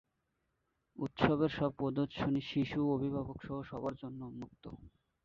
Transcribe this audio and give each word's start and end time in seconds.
উৎসবের 0.97 1.51
সব 1.51 1.71
প্রদর্শনী 1.79 2.41
শিশু, 2.51 2.79
অভিভাবকসহ 2.95 3.57
সবার 3.63 3.93
জন্য 3.95 4.19
উন্মুক্ত। 4.25 4.63